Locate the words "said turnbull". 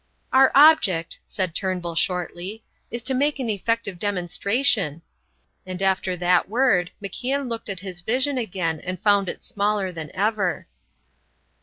1.27-1.93